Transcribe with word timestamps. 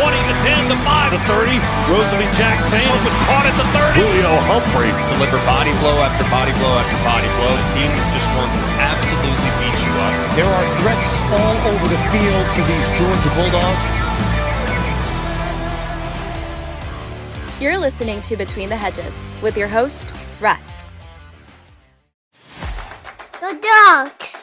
20, 0.00 0.16
the 0.24 0.36
10, 0.40 0.72
the 0.72 0.78
5, 0.80 1.12
the 1.12 1.20
30. 1.28 1.60
Rosalie 1.92 2.30
Jack 2.38 2.56
Sam 2.72 2.88
with 3.04 3.16
caught 3.28 3.44
at 3.44 3.56
the 3.60 3.66
30. 3.76 4.00
Julio 4.00 4.32
Humphrey. 4.48 4.88
Deliver 5.12 5.36
body 5.44 5.72
blow 5.84 6.00
after 6.00 6.24
body 6.32 6.52
blow 6.56 6.72
after 6.80 6.96
body 7.04 7.28
blow. 7.36 7.52
The 7.52 7.68
team 7.76 7.90
just 8.16 8.28
wants 8.32 8.56
to 8.56 8.68
absolutely 8.80 9.50
beat 9.60 9.76
you 9.84 9.92
up. 10.00 10.14
There 10.32 10.48
are 10.48 10.66
threats 10.80 11.20
all 11.28 11.56
over 11.68 11.86
the 11.92 12.00
field 12.08 12.44
for 12.56 12.64
these 12.64 12.86
Georgia 12.96 13.30
Bulldogs. 13.36 13.84
You're 17.60 17.78
listening 17.78 18.20
to 18.22 18.36
Between 18.36 18.68
the 18.68 18.76
Hedges 18.76 19.18
with 19.42 19.56
your 19.56 19.68
host, 19.68 20.14
Russ. 20.40 20.90
The 23.40 23.58
dogs. 23.60 24.41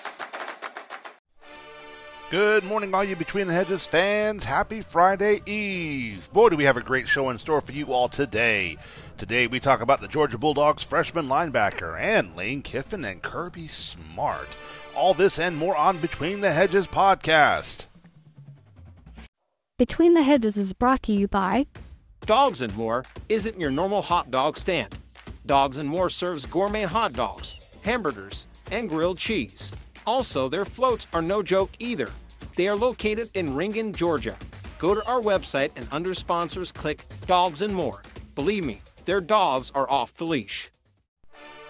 Good 2.30 2.64
morning, 2.64 2.94
all 2.94 3.04
you 3.04 3.16
Between 3.16 3.48
the 3.48 3.54
Hedges 3.54 3.88
fans. 3.88 4.44
Happy 4.44 4.82
Friday 4.82 5.40
Eve. 5.48 6.32
Boy, 6.32 6.50
do 6.50 6.58
we 6.58 6.66
have 6.66 6.78
a 6.78 6.82
great 6.82 7.08
show 7.08 7.32
in 7.32 7.40
store 7.40 7.60
for 7.60 7.72
you 7.72 7.92
all 7.92 8.08
today. 8.08 8.78
Today, 9.18 9.48
we 9.48 9.60
talk 9.60 9.82
about 9.82 10.00
the 10.00 10.08
Georgia 10.08 10.38
Bulldogs 10.38 10.84
freshman 10.84 11.26
linebacker 11.26 12.00
and 12.00 12.36
Lane 12.36 12.62
Kiffin 12.62 13.04
and 13.04 13.24
Kirby 13.24 13.68
Smart. 13.68 14.56
All 14.96 15.16
this 15.16 15.40
and 15.40 15.58
more 15.58 15.76
on 15.76 15.98
Between 15.98 16.42
the 16.42 16.52
Hedges 16.52 16.86
podcast. 16.86 17.88
Between 19.80 20.14
the 20.14 20.22
Hedges 20.22 20.56
is 20.56 20.74
brought 20.74 21.02
to 21.04 21.12
you 21.12 21.28
by 21.28 21.66
Dogs 22.28 22.62
and 22.62 22.76
More 22.78 23.06
isn't 23.28 23.60
your 23.60 23.72
normal 23.72 24.04
hot 24.04 24.30
dog 24.30 24.56
stand. 24.56 25.00
Dogs 25.48 25.78
and 25.78 25.90
More 25.90 26.12
serves 26.12 26.46
gourmet 26.46 26.84
hot 26.84 27.14
dogs, 27.14 27.56
hamburgers, 27.82 28.46
and 28.70 28.88
grilled 28.88 29.18
cheese. 29.18 29.74
Also, 30.10 30.50
their 30.50 30.66
floats 30.66 31.06
are 31.14 31.22
no 31.22 31.44
joke 31.44 31.70
either. 31.78 32.10
They 32.56 32.68
are 32.68 32.76
located 32.76 33.30
in 33.36 33.54
Ringen, 33.54 33.94
Georgia. 33.94 34.36
Go 34.80 34.96
to 34.96 35.08
our 35.08 35.22
website 35.22 35.70
and 35.76 35.88
under 35.92 36.16
sponsors 36.16 36.72
click 36.72 37.04
Dogs 37.28 37.62
and 37.62 37.76
More. 37.76 38.02
Believe 38.34 38.66
me, 38.66 38.82
their 39.06 39.22
dogs 39.22 39.72
are 39.76 39.88
off 39.88 40.16
the 40.16 40.26
leash. 40.26 40.72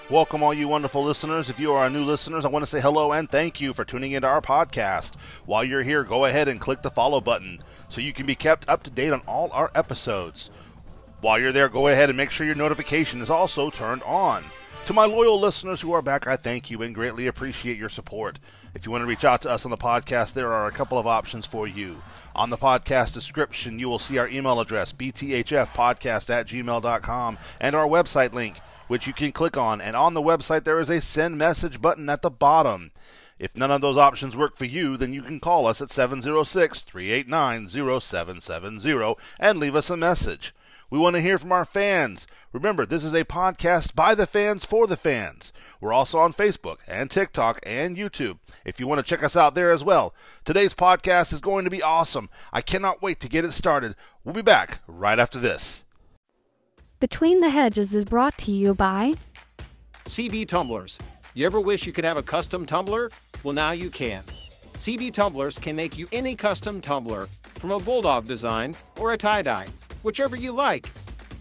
Welcome, 0.10 0.42
all 0.42 0.54
you 0.54 0.70
wonderful 0.70 1.04
listeners. 1.04 1.50
If 1.50 1.60
you 1.60 1.74
are 1.74 1.84
our 1.84 1.90
new 1.90 2.06
listeners, 2.06 2.46
I 2.46 2.48
want 2.48 2.64
to 2.64 2.72
say 2.72 2.80
hello 2.80 3.12
and 3.12 3.30
thank 3.30 3.60
you 3.60 3.74
for 3.74 3.84
tuning 3.84 4.14
into 4.14 4.30
our 4.30 4.42
podcast. 4.42 5.18
While 5.46 5.66
you're 5.66 5.84
here, 5.84 6.06
go 6.06 6.24
ahead 6.24 6.48
and 6.48 6.62
click 6.62 6.82
the 6.82 6.90
follow 6.90 7.20
button 7.20 7.62
so 7.90 8.00
you 8.00 8.14
can 8.14 8.26
be 8.26 8.36
kept 8.36 8.70
up 8.70 8.84
to 8.84 8.90
date 8.90 9.12
on 9.12 9.20
all 9.28 9.52
our 9.52 9.70
episodes. 9.76 10.50
While 11.20 11.42
you're 11.42 11.52
there, 11.52 11.68
go 11.68 11.90
ahead 11.90 12.10
and 12.10 12.16
make 12.16 12.32
sure 12.32 12.46
your 12.46 12.56
notification 12.56 13.20
is 13.20 13.30
also 13.30 13.70
turned 13.70 14.04
on. 14.04 14.46
To 14.90 14.94
my 14.96 15.06
loyal 15.06 15.40
listeners 15.40 15.82
who 15.82 15.92
are 15.92 16.02
back, 16.02 16.26
I 16.26 16.36
thank 16.36 16.72
you 16.72 16.82
and 16.82 16.96
greatly 16.96 17.28
appreciate 17.28 17.78
your 17.78 17.90
support. 17.90 18.40
If 18.74 18.88
you 18.88 18.92
want 18.92 19.04
to 19.04 19.06
reach 19.06 19.24
out 19.24 19.44
to 19.44 19.50
us 19.52 19.64
on 19.64 19.70
the 19.70 19.78
podcast, 19.78 20.34
there 20.34 20.52
are 20.52 20.66
a 20.66 20.72
couple 20.72 20.98
of 20.98 21.06
options 21.06 21.46
for 21.46 21.68
you. 21.68 22.02
On 22.36 22.50
the 22.50 22.58
podcast 22.58 23.14
description, 23.14 23.78
you 23.78 23.88
will 23.88 24.00
see 24.00 24.18
our 24.18 24.28
email 24.28 24.60
address, 24.60 24.92
bthfpodcast 24.92 26.32
at 26.32 26.48
gmail.com, 26.48 27.38
and 27.62 27.76
our 27.76 27.86
website 27.86 28.34
link, 28.34 28.58
which 28.88 29.06
you 29.06 29.14
can 29.14 29.32
click 29.32 29.56
on. 29.56 29.80
And 29.80 29.96
on 29.96 30.16
the 30.16 30.24
website, 30.24 30.64
there 30.64 30.80
is 30.80 30.90
a 30.90 31.02
send 31.02 31.38
message 31.38 31.80
button 31.80 32.10
at 32.10 32.24
the 32.24 32.32
bottom. 32.32 32.90
If 33.38 33.56
none 33.56 33.70
of 33.70 33.82
those 33.82 33.96
options 33.96 34.36
work 34.36 34.56
for 34.56 34.66
you, 34.66 34.98
then 34.98 35.14
you 35.14 35.22
can 35.22 35.40
call 35.40 35.68
us 35.68 35.84
at 35.84 35.92
706 35.92 36.82
389 36.82 37.68
0770 37.68 39.16
and 39.40 39.60
leave 39.60 39.76
us 39.76 39.92
a 39.92 39.98
message. 39.98 40.52
We 40.92 40.98
want 40.98 41.16
to 41.16 41.22
hear 41.22 41.38
from 41.38 41.52
our 41.52 41.66
fans. 41.66 42.26
Remember, 42.52 42.84
this 42.84 43.04
is 43.04 43.14
a 43.14 43.24
podcast 43.24 43.94
by 43.94 44.16
the 44.16 44.26
fans 44.26 44.66
for 44.66 44.88
the 44.88 44.96
fans. 44.96 45.54
We're 45.80 45.94
also 45.94 46.18
on 46.18 46.34
Facebook 46.34 46.78
and 46.88 47.12
TikTok 47.12 47.60
and 47.64 47.96
YouTube 47.96 48.40
if 48.66 48.80
you 48.80 48.88
want 48.88 48.98
to 49.00 49.06
check 49.06 49.24
us 49.24 49.36
out 49.36 49.54
there 49.54 49.70
as 49.70 49.84
well. 49.84 50.16
Today's 50.46 50.74
podcast 50.74 51.32
is 51.32 51.42
going 51.42 51.64
to 51.66 51.70
be 51.70 51.84
awesome. 51.84 52.28
I 52.52 52.62
cannot 52.62 53.04
wait 53.04 53.20
to 53.20 53.30
get 53.30 53.46
it 53.46 53.52
started. 53.52 53.96
We'll 54.24 54.34
be 54.34 54.42
back 54.42 54.80
right 54.88 55.20
after 55.20 55.38
this. 55.38 55.84
Between 57.00 57.40
the 57.40 57.52
Hedges 57.52 57.94
is 57.94 58.04
brought 58.04 58.38
to 58.40 58.52
you 58.52 58.74
by 58.74 59.14
CB 60.06 60.48
Tumblers. 60.48 60.98
You 61.36 61.46
ever 61.46 61.62
wish 61.62 61.86
you 61.86 61.94
could 61.94 62.04
have 62.04 62.18
a 62.18 62.24
custom 62.24 62.66
tumbler? 62.66 63.12
Well, 63.44 63.54
now 63.54 63.72
you 63.72 63.92
can. 63.92 64.24
CB 64.74 65.14
Tumblers 65.14 65.60
can 65.60 65.76
make 65.76 66.00
you 66.00 66.08
any 66.12 66.34
custom 66.34 66.82
tumbler 66.82 67.28
from 67.56 67.70
a 67.70 67.80
bulldog 67.80 68.26
design 68.26 68.74
or 68.98 69.14
a 69.14 69.18
tie 69.18 69.44
dye 69.44 69.68
whichever 70.04 70.36
you 70.36 70.52
like. 70.52 70.88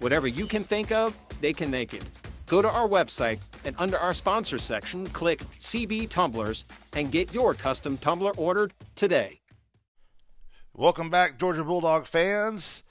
Whatever 0.00 0.28
you 0.28 0.46
can 0.46 0.62
think 0.62 0.92
of, 0.92 1.16
they 1.40 1.52
can 1.52 1.70
make 1.70 1.94
it. 1.94 2.04
Go 2.46 2.62
to 2.62 2.68
our 2.68 2.88
website 2.88 3.46
and 3.64 3.76
under 3.78 3.98
our 3.98 4.14
sponsor 4.14 4.58
section, 4.58 5.06
click 5.08 5.40
CB 5.60 6.08
Tumblers 6.08 6.64
and 6.94 7.12
get 7.12 7.32
your 7.34 7.54
custom 7.54 7.98
tumbler 7.98 8.32
ordered 8.36 8.72
today. 8.94 9.40
Welcome 10.72 11.10
back, 11.10 11.38
Georgia 11.38 11.64
Bulldog 11.64 12.06
fans. 12.06 12.82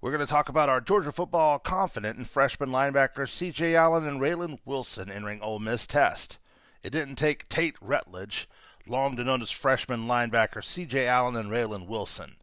We're 0.00 0.10
going 0.10 0.20
to 0.20 0.30
talk 0.30 0.50
about 0.50 0.68
our 0.68 0.82
Georgia 0.82 1.10
football 1.10 1.58
confident 1.58 2.18
and 2.18 2.28
freshman 2.28 2.68
linebackers 2.68 3.30
C.J. 3.30 3.74
Allen 3.74 4.06
and 4.06 4.20
Raylen 4.20 4.58
Wilson 4.66 5.10
entering 5.10 5.40
Ole 5.40 5.60
Miss 5.60 5.86
test. 5.86 6.38
It 6.82 6.90
didn't 6.90 7.16
take 7.16 7.48
Tate 7.48 7.80
Ratledge 7.80 8.46
long 8.86 9.16
to 9.16 9.24
as 9.40 9.50
freshman 9.50 10.06
linebacker 10.06 10.62
C.J. 10.62 11.06
Allen 11.06 11.36
and 11.36 11.50
Raylen 11.50 11.88
Wilson. 11.88 12.36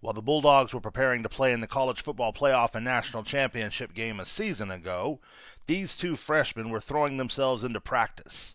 While 0.00 0.12
the 0.12 0.22
Bulldogs 0.22 0.74
were 0.74 0.80
preparing 0.80 1.22
to 1.22 1.28
play 1.28 1.52
in 1.52 1.60
the 1.60 1.66
college 1.66 2.02
football 2.02 2.32
playoff 2.32 2.74
and 2.74 2.84
national 2.84 3.22
championship 3.22 3.94
game 3.94 4.20
a 4.20 4.24
season 4.24 4.70
ago, 4.70 5.20
these 5.66 5.96
two 5.96 6.16
freshmen 6.16 6.70
were 6.70 6.80
throwing 6.80 7.16
themselves 7.16 7.64
into 7.64 7.80
practice. 7.80 8.54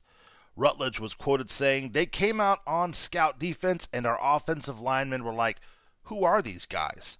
Ratledge 0.57 0.99
was 0.99 1.13
quoted 1.13 1.49
saying, 1.49 1.91
They 1.91 2.05
came 2.05 2.39
out 2.39 2.59
on 2.67 2.93
scout 2.93 3.39
defense, 3.39 3.87
and 3.91 4.05
our 4.05 4.19
offensive 4.21 4.79
linemen 4.79 5.23
were 5.23 5.33
like, 5.33 5.59
Who 6.03 6.23
are 6.23 6.41
these 6.41 6.65
guys? 6.65 7.17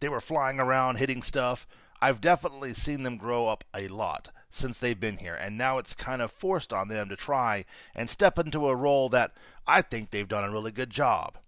They 0.00 0.08
were 0.08 0.20
flying 0.20 0.60
around, 0.60 0.96
hitting 0.96 1.22
stuff. 1.22 1.66
I've 2.02 2.20
definitely 2.20 2.74
seen 2.74 3.02
them 3.02 3.16
grow 3.16 3.46
up 3.46 3.64
a 3.74 3.88
lot 3.88 4.28
since 4.50 4.78
they've 4.78 4.98
been 4.98 5.16
here, 5.16 5.34
and 5.34 5.56
now 5.56 5.78
it's 5.78 5.94
kind 5.94 6.20
of 6.20 6.30
forced 6.30 6.72
on 6.72 6.88
them 6.88 7.08
to 7.08 7.16
try 7.16 7.64
and 7.94 8.10
step 8.10 8.38
into 8.38 8.68
a 8.68 8.76
role 8.76 9.08
that 9.08 9.32
I 9.66 9.80
think 9.80 10.10
they've 10.10 10.28
done 10.28 10.44
a 10.44 10.50
really 10.50 10.70
good 10.70 10.90
job. 10.90 11.38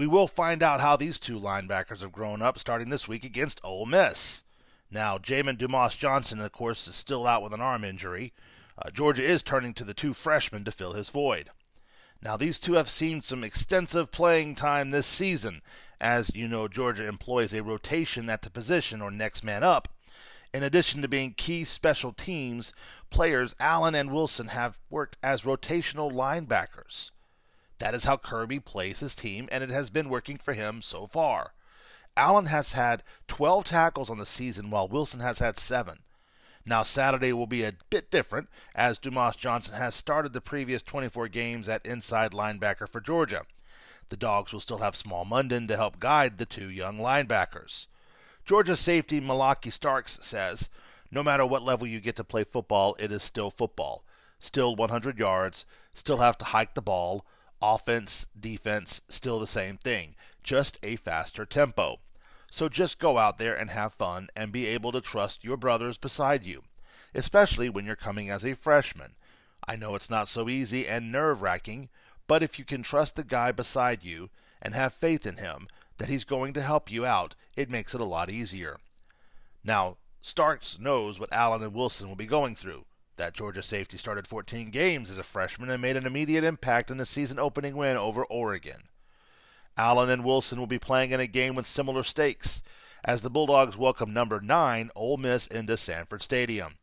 We 0.00 0.06
will 0.06 0.28
find 0.28 0.62
out 0.62 0.80
how 0.80 0.96
these 0.96 1.20
two 1.20 1.38
linebackers 1.38 2.00
have 2.00 2.10
grown 2.10 2.40
up 2.40 2.58
starting 2.58 2.88
this 2.88 3.06
week 3.06 3.22
against 3.22 3.60
Ole 3.62 3.84
Miss. 3.84 4.42
Now, 4.90 5.18
Jamon 5.18 5.58
Dumas 5.58 5.94
Johnson, 5.94 6.40
of 6.40 6.52
course, 6.52 6.88
is 6.88 6.96
still 6.96 7.26
out 7.26 7.42
with 7.42 7.52
an 7.52 7.60
arm 7.60 7.84
injury. 7.84 8.32
Uh, 8.78 8.88
Georgia 8.88 9.22
is 9.22 9.42
turning 9.42 9.74
to 9.74 9.84
the 9.84 9.92
two 9.92 10.14
freshmen 10.14 10.64
to 10.64 10.72
fill 10.72 10.94
his 10.94 11.10
void. 11.10 11.50
Now, 12.22 12.38
these 12.38 12.58
two 12.58 12.72
have 12.76 12.88
seen 12.88 13.20
some 13.20 13.44
extensive 13.44 14.10
playing 14.10 14.54
time 14.54 14.90
this 14.90 15.06
season. 15.06 15.60
As 16.00 16.34
you 16.34 16.48
know, 16.48 16.66
Georgia 16.66 17.06
employs 17.06 17.52
a 17.52 17.62
rotation 17.62 18.30
at 18.30 18.40
the 18.40 18.48
position 18.48 19.02
or 19.02 19.10
next 19.10 19.44
man 19.44 19.62
up. 19.62 19.86
In 20.54 20.62
addition 20.62 21.02
to 21.02 21.08
being 21.08 21.34
key 21.34 21.62
special 21.62 22.14
teams 22.14 22.72
players, 23.10 23.54
Allen 23.60 23.94
and 23.94 24.10
Wilson 24.10 24.46
have 24.46 24.78
worked 24.88 25.18
as 25.22 25.42
rotational 25.42 26.10
linebackers. 26.10 27.10
That 27.80 27.94
is 27.94 28.04
how 28.04 28.18
Kirby 28.18 28.60
plays 28.60 29.00
his 29.00 29.14
team, 29.14 29.48
and 29.50 29.64
it 29.64 29.70
has 29.70 29.90
been 29.90 30.10
working 30.10 30.36
for 30.36 30.52
him 30.52 30.82
so 30.82 31.06
far. 31.06 31.54
Allen 32.16 32.46
has 32.46 32.72
had 32.72 33.02
12 33.26 33.64
tackles 33.64 34.10
on 34.10 34.18
the 34.18 34.26
season, 34.26 34.70
while 34.70 34.86
Wilson 34.86 35.20
has 35.20 35.38
had 35.38 35.58
7. 35.58 36.00
Now, 36.66 36.82
Saturday 36.82 37.32
will 37.32 37.46
be 37.46 37.64
a 37.64 37.72
bit 37.88 38.10
different, 38.10 38.50
as 38.74 38.98
Dumas 38.98 39.34
Johnson 39.34 39.74
has 39.74 39.94
started 39.94 40.34
the 40.34 40.42
previous 40.42 40.82
24 40.82 41.28
games 41.28 41.68
at 41.68 41.86
inside 41.86 42.32
linebacker 42.32 42.86
for 42.86 43.00
Georgia. 43.00 43.44
The 44.10 44.16
Dogs 44.16 44.52
will 44.52 44.60
still 44.60 44.78
have 44.78 44.94
Smael 44.94 45.26
Mondon 45.26 45.66
to 45.68 45.76
help 45.76 45.98
guide 45.98 46.36
the 46.36 46.44
two 46.44 46.68
young 46.68 46.98
linebackers. 46.98 47.86
Georgia 48.44 48.76
safety 48.76 49.22
Malaki 49.22 49.72
Starks 49.72 50.18
says, 50.20 50.68
No 51.10 51.22
matter 51.22 51.46
what 51.46 51.62
level 51.62 51.86
you 51.86 52.00
get 52.00 52.16
to 52.16 52.24
play 52.24 52.44
football, 52.44 52.94
it 52.98 53.10
is 53.10 53.22
still 53.22 53.50
football. 53.50 54.04
Still 54.38 54.76
100 54.76 55.18
yards, 55.18 55.64
still 55.94 56.18
have 56.18 56.36
to 56.38 56.46
hike 56.46 56.74
the 56.74 56.82
ball, 56.82 57.24
Offense, 57.62 58.26
defense, 58.38 59.00
still 59.08 59.38
the 59.38 59.46
same 59.46 59.76
thing, 59.76 60.14
just 60.42 60.78
a 60.82 60.96
faster 60.96 61.44
tempo. 61.44 61.98
So 62.50 62.68
just 62.68 62.98
go 62.98 63.18
out 63.18 63.38
there 63.38 63.54
and 63.54 63.70
have 63.70 63.92
fun 63.92 64.28
and 64.34 64.50
be 64.50 64.66
able 64.66 64.92
to 64.92 65.00
trust 65.00 65.44
your 65.44 65.56
brothers 65.56 65.98
beside 65.98 66.44
you, 66.44 66.62
especially 67.14 67.68
when 67.68 67.84
you're 67.84 67.96
coming 67.96 68.30
as 68.30 68.44
a 68.44 68.54
freshman. 68.54 69.14
I 69.66 69.76
know 69.76 69.94
it's 69.94 70.10
not 70.10 70.28
so 70.28 70.48
easy 70.48 70.88
and 70.88 71.12
nerve 71.12 71.42
wracking, 71.42 71.90
but 72.26 72.42
if 72.42 72.58
you 72.58 72.64
can 72.64 72.82
trust 72.82 73.16
the 73.16 73.24
guy 73.24 73.52
beside 73.52 74.02
you 74.02 74.30
and 74.62 74.74
have 74.74 74.94
faith 74.94 75.26
in 75.26 75.36
him 75.36 75.68
that 75.98 76.08
he's 76.08 76.24
going 76.24 76.52
to 76.54 76.62
help 76.62 76.90
you 76.90 77.04
out, 77.04 77.34
it 77.56 77.70
makes 77.70 77.94
it 77.94 78.00
a 78.00 78.04
lot 78.04 78.30
easier. 78.30 78.78
Now, 79.62 79.98
Starks 80.22 80.78
knows 80.78 81.20
what 81.20 81.32
Allen 81.32 81.62
and 81.62 81.74
Wilson 81.74 82.08
will 82.08 82.16
be 82.16 82.26
going 82.26 82.54
through. 82.54 82.84
That 83.20 83.34
Georgia 83.34 83.62
safety 83.62 83.98
started 83.98 84.26
14 84.26 84.70
games 84.70 85.10
as 85.10 85.18
a 85.18 85.22
freshman 85.22 85.68
and 85.68 85.82
made 85.82 85.98
an 85.98 86.06
immediate 86.06 86.42
impact 86.42 86.90
in 86.90 86.96
the 86.96 87.04
season 87.04 87.38
opening 87.38 87.76
win 87.76 87.98
over 87.98 88.24
Oregon. 88.24 88.84
Allen 89.76 90.08
and 90.08 90.24
Wilson 90.24 90.58
will 90.58 90.66
be 90.66 90.78
playing 90.78 91.10
in 91.10 91.20
a 91.20 91.26
game 91.26 91.54
with 91.54 91.66
similar 91.66 92.02
stakes 92.02 92.62
as 93.04 93.20
the 93.20 93.28
Bulldogs 93.28 93.76
welcome 93.76 94.14
number 94.14 94.40
9 94.40 94.90
Ole 94.96 95.18
Miss 95.18 95.46
into 95.46 95.76
Sanford 95.76 96.22
Stadium. 96.22 96.76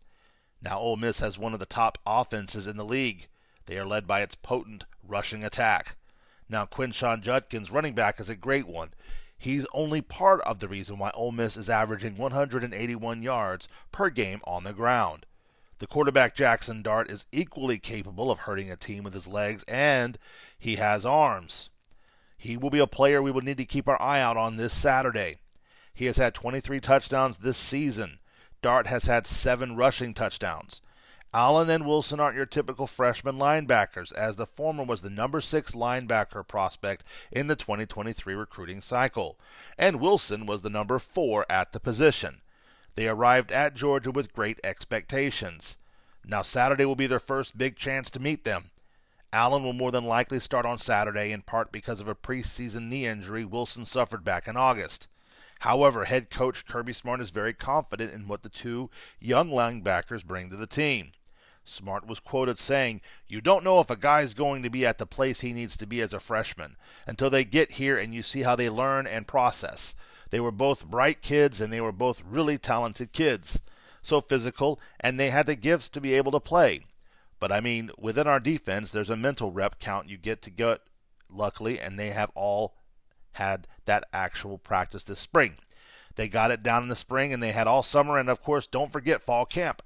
Now 0.62 0.78
Ole 0.78 0.95
Miss 0.95 1.22
has 1.22 1.39
one 1.39 1.54
of 1.54 1.60
the 1.60 1.66
top 1.66 1.98
offenses 2.06 2.68
in 2.68 2.78
the 2.78 2.86
league. 2.86 3.25
They 3.66 3.80
are 3.80 3.86
led 3.86 4.06
by 4.06 4.22
its 4.22 4.36
potent 4.36 4.86
rushing 5.04 5.44
attack. 5.44 5.95
Now 6.48 6.68
Quinshon 6.68 7.22
Judkins, 7.22 7.72
running 7.72 7.95
back, 7.95 8.19
is 8.19 8.30
a 8.30 8.36
great 8.36 8.68
one. 8.68 8.92
He's 9.39 9.66
only 9.74 10.01
part 10.01 10.42
of 10.42 10.60
the 10.60 10.68
reason 10.68 11.00
why 11.00 11.10
Ole 11.16 11.31
Miss 11.31 11.57
is 11.57 11.68
averaging 11.68 12.16
181 12.16 13.24
yards 13.24 13.68
per 13.92 14.12
game 14.12 14.42
on 14.44 14.66
the 14.66 14.74
ground. 14.74 15.25
The 15.79 15.88
quarterback 15.88 16.33
Jackson 16.33 16.81
Dart 16.81 17.12
is 17.12 17.25
equally 17.31 17.77
capable 17.77 18.31
of 18.31 18.39
hurting 18.39 18.71
a 18.71 18.75
team 18.75 19.03
with 19.03 19.13
his 19.13 19.27
legs, 19.27 19.63
and 19.68 20.18
he 20.57 20.77
has 20.77 21.06
arms. 21.06 21.69
He 22.35 22.57
will 22.57 22.71
be 22.71 22.79
a 22.79 22.88
player 22.88 23.21
we 23.21 23.31
will 23.31 23.41
need 23.41 23.57
to 23.57 23.65
keep 23.65 23.88
our 23.88 24.01
eye 24.01 24.19
out 24.19 24.38
on 24.38 24.56
this 24.56 24.74
Saturday. 24.74 25.38
He 25.94 26.06
has 26.06 26.18
had 26.18 26.33
23 26.33 26.79
touchdowns 26.79 27.38
this 27.39 27.57
season. 27.57 28.19
Dart 28.63 28.88
has 28.88 29.06
had 29.06 29.27
seven 29.27 29.75
rushing 29.75 30.15
touchdowns. 30.15 30.81
Allen 31.31 31.69
and 31.69 31.85
Wilson 31.85 32.19
aren't 32.19 32.38
your 32.38 32.45
typical 32.47 32.88
freshman 32.88 33.38
linebackers, 33.38 34.12
as 34.13 34.35
the 34.35 34.45
former 34.47 34.83
was 34.83 35.03
the 35.03 35.09
number 35.09 35.41
six 35.41 35.74
linebacker 35.74 36.47
prospect 36.47 37.03
in 37.31 37.45
the 37.45 37.56
2023 37.56 38.33
recruiting 38.33 38.81
cycle, 38.81 39.38
and 39.77 40.00
Wilson 40.00 40.47
was 40.47 40.63
the 40.63 40.69
number 40.69 40.97
four 40.97 41.45
at 41.50 41.74
the 41.74 41.79
position. 41.79 42.41
They 42.97 43.07
arrived 43.07 43.51
at 43.51 43.75
Georgia 43.75 44.09
with 44.09 44.33
great 44.33 44.59
expectations. 44.63 45.77
Now, 46.25 46.41
Saturday 46.41 46.83
will 46.83 46.95
be 46.95 47.05
their 47.05 47.19
first 47.19 47.55
big 47.55 47.75
chance 47.75 48.09
to 48.09 48.19
meet 48.19 48.44
them. 48.44 48.71
Allen 49.31 49.61
will 49.61 49.73
more 49.73 49.91
than 49.91 50.03
likely 50.03 50.39
start 50.39 50.65
on 50.65 50.79
Saturday, 50.79 51.31
in 51.31 51.44
part 51.44 51.71
because 51.71 52.01
of 52.01 52.07
a 52.07 52.15
preseason 52.15 52.89
knee 52.89 53.05
injury 53.05 53.45
Wilson 53.45 53.85
suffered 53.85 54.23
back 54.23 54.47
in 54.47 54.57
August. 54.57 55.07
However, 55.59 56.05
head 56.05 56.31
coach 56.31 56.65
Kirby 56.65 56.91
Smart 56.91 57.21
is 57.21 57.29
very 57.29 57.53
confident 57.53 58.13
in 58.13 58.27
what 58.27 58.41
the 58.41 58.49
two 58.49 58.89
young 59.19 59.51
linebackers 59.51 60.25
bring 60.25 60.50
to 60.50 60.57
the 60.57 60.65
team. 60.65 61.11
Smart 61.65 62.07
was 62.07 62.19
quoted 62.19 62.57
saying, 62.57 63.01
You 63.27 63.41
don't 63.41 63.63
know 63.63 63.79
if 63.79 63.91
a 63.91 63.95
guy's 63.95 64.33
going 64.33 64.63
to 64.63 64.71
be 64.71 64.88
at 64.88 64.97
the 64.97 65.05
place 65.05 65.41
he 65.41 65.53
needs 65.53 65.77
to 65.77 65.85
be 65.85 66.01
as 66.01 66.13
a 66.13 66.19
freshman 66.19 66.75
until 67.05 67.29
they 67.29 67.43
get 67.43 67.73
here 67.73 67.95
and 67.95 68.11
you 68.11 68.23
see 68.23 68.41
how 68.41 68.55
they 68.55 68.71
learn 68.71 69.05
and 69.05 69.27
process. 69.27 69.93
They 70.29 70.39
were 70.39 70.51
both 70.51 70.85
bright 70.85 71.21
kids 71.21 71.62
and 71.62 71.71
they 71.71 71.81
were 71.81 71.91
both 71.91 72.21
really 72.27 72.57
talented 72.57 73.13
kids. 73.13 73.59
So 74.01 74.21
physical, 74.21 74.79
and 75.00 75.19
they 75.19 75.31
had 75.31 75.47
the 75.47 75.56
gifts 75.56 75.89
to 75.89 76.00
be 76.00 76.13
able 76.13 76.31
to 76.31 76.39
play. 76.39 76.85
But 77.39 77.51
I 77.51 77.59
mean, 77.59 77.91
within 77.97 78.25
our 78.25 78.39
defense, 78.39 78.89
there's 78.89 79.09
a 79.09 79.18
mental 79.18 79.51
rep 79.51 79.79
count 79.79 80.07
you 80.07 80.18
get 80.18 80.41
to 80.44 80.50
get, 80.50 80.81
luckily, 81.29 81.79
and 81.79 82.00
they 82.00 82.09
have 82.09 82.31
all 82.33 82.75
had 83.33 83.68
that 83.85 84.06
actual 84.13 84.57
practice 84.57 85.03
this 85.03 85.19
spring. 85.19 85.56
They 86.15 86.27
got 86.27 86.51
it 86.51 86.63
down 86.63 86.83
in 86.83 86.89
the 86.89 86.95
spring 86.95 87.33
and 87.33 87.44
they 87.44 87.51
had 87.51 87.68
all 87.68 87.83
summer, 87.83 88.18
and 88.18 88.29
of 88.29 88.41
course, 88.41 88.65
don't 88.65 88.91
forget 88.91 89.21
fall 89.21 89.45
camp. 89.45 89.81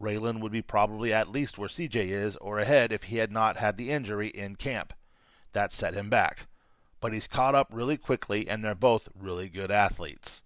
Raylen 0.00 0.40
would 0.40 0.52
be 0.52 0.62
probably 0.62 1.12
at 1.12 1.30
least 1.30 1.58
where 1.58 1.68
CJ 1.68 2.08
is 2.08 2.36
or 2.36 2.58
ahead 2.58 2.92
if 2.92 3.04
he 3.04 3.18
had 3.18 3.30
not 3.30 3.56
had 3.56 3.76
the 3.76 3.90
injury 3.90 4.28
in 4.28 4.56
camp. 4.56 4.92
That 5.52 5.72
set 5.72 5.94
him 5.94 6.10
back. 6.10 6.46
But 7.02 7.12
he's 7.12 7.26
caught 7.26 7.54
up 7.54 7.68
really 7.70 7.98
quickly, 7.98 8.48
and 8.48 8.64
they're 8.64 8.74
both 8.74 9.10
really 9.18 9.50
good 9.50 9.70
athletes. 9.70 10.42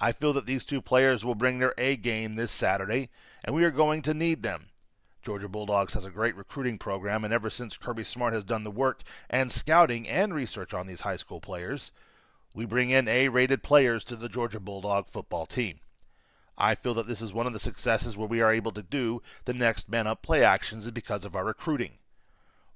I 0.00 0.12
feel 0.12 0.32
that 0.32 0.46
these 0.46 0.64
two 0.64 0.80
players 0.80 1.24
will 1.24 1.34
bring 1.34 1.58
their 1.58 1.74
A 1.76 1.96
game 1.96 2.36
this 2.36 2.52
Saturday, 2.52 3.10
and 3.44 3.54
we 3.54 3.64
are 3.64 3.70
going 3.70 4.00
to 4.02 4.14
need 4.14 4.42
them. 4.42 4.66
Georgia 5.22 5.48
Bulldogs 5.48 5.92
has 5.92 6.06
a 6.06 6.10
great 6.10 6.36
recruiting 6.36 6.78
program, 6.78 7.24
and 7.24 7.34
ever 7.34 7.50
since 7.50 7.76
Kirby 7.76 8.04
Smart 8.04 8.32
has 8.32 8.44
done 8.44 8.62
the 8.62 8.70
work 8.70 9.02
and 9.28 9.52
scouting 9.52 10.08
and 10.08 10.32
research 10.32 10.72
on 10.72 10.86
these 10.86 11.02
high 11.02 11.16
school 11.16 11.40
players, 11.40 11.92
we 12.54 12.64
bring 12.64 12.90
in 12.90 13.06
A 13.06 13.28
rated 13.28 13.62
players 13.62 14.04
to 14.04 14.16
the 14.16 14.28
Georgia 14.28 14.60
Bulldog 14.60 15.08
football 15.08 15.44
team. 15.44 15.80
I 16.56 16.74
feel 16.74 16.94
that 16.94 17.08
this 17.08 17.20
is 17.20 17.32
one 17.32 17.46
of 17.46 17.52
the 17.52 17.58
successes 17.58 18.16
where 18.16 18.28
we 18.28 18.40
are 18.40 18.52
able 18.52 18.72
to 18.72 18.82
do 18.82 19.22
the 19.44 19.54
next 19.54 19.88
man 19.88 20.06
up 20.06 20.22
play 20.22 20.44
actions 20.44 20.90
because 20.90 21.24
of 21.24 21.34
our 21.34 21.44
recruiting. 21.44 21.94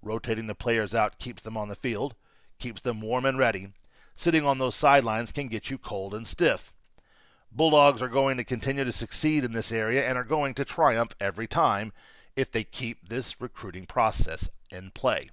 Rotating 0.02 0.48
the 0.48 0.54
players 0.54 0.94
out 0.94 1.18
keeps 1.18 1.42
them 1.42 1.56
on 1.56 1.68
the 1.68 1.74
field, 1.74 2.14
keeps 2.58 2.80
them 2.80 3.00
warm 3.00 3.24
and 3.24 3.38
ready. 3.38 3.68
Sitting 4.16 4.46
on 4.46 4.58
those 4.58 4.76
sidelines 4.76 5.32
can 5.32 5.48
get 5.48 5.70
you 5.70 5.78
cold 5.78 6.14
and 6.14 6.26
stiff. 6.26 6.72
Bulldogs 7.50 8.02
are 8.02 8.08
going 8.08 8.36
to 8.36 8.44
continue 8.44 8.84
to 8.84 8.92
succeed 8.92 9.44
in 9.44 9.52
this 9.52 9.70
area 9.70 10.08
and 10.08 10.18
are 10.18 10.24
going 10.24 10.54
to 10.54 10.64
triumph 10.64 11.14
every 11.20 11.46
time 11.46 11.92
if 12.36 12.50
they 12.50 12.64
keep 12.64 13.08
this 13.08 13.40
recruiting 13.40 13.86
process 13.86 14.50
in 14.72 14.90
play. 14.90 15.30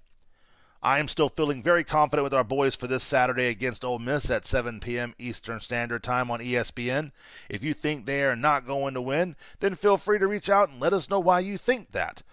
I 0.84 0.98
am 0.98 1.08
still 1.08 1.30
feeling 1.30 1.62
very 1.62 1.84
confident 1.84 2.24
with 2.24 2.34
our 2.34 2.44
boys 2.44 2.76
for 2.76 2.88
this 2.88 3.04
Saturday 3.04 3.48
against 3.50 3.86
Ole 3.86 4.00
Miss 4.00 4.32
at 4.32 4.48
7 4.48 4.80
p.m. 4.80 5.14
Eastern 5.20 5.60
Standard 5.60 6.02
Time 6.02 6.32
on 6.32 6.40
ESPN. 6.40 7.12
If 7.50 7.64
you 7.64 7.76
think 7.76 8.06
they 8.06 8.24
are 8.24 8.36
not 8.36 8.66
going 8.66 8.96
to 8.96 9.02
win, 9.02 9.36
then 9.60 9.76
feel 9.76 9.98
free 9.98 10.18
to 10.18 10.28
reach 10.28 10.50
out 10.50 10.70
and 10.70 10.80
let 10.80 10.94
us 10.94 11.08
know 11.08 11.20
why 11.20 11.40
you 11.40 11.60
think 11.60 11.92
that. 11.92 12.24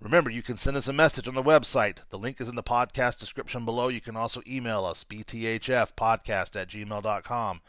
Remember, 0.00 0.30
you 0.30 0.42
can 0.42 0.58
send 0.58 0.76
us 0.76 0.88
a 0.88 0.92
message 0.92 1.26
on 1.26 1.34
the 1.34 1.42
website. 1.42 2.02
The 2.10 2.18
link 2.18 2.40
is 2.40 2.48
in 2.48 2.54
the 2.54 2.62
podcast 2.62 3.18
description 3.18 3.64
below. 3.64 3.88
You 3.88 4.00
can 4.00 4.16
also 4.16 4.42
email 4.46 4.84
us, 4.84 5.04
bthfpodcast 5.04 6.60
at 6.60 6.68
gmail.com. 6.68 7.60